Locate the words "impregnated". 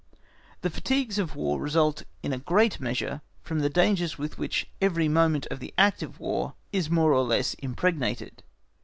7.59-8.41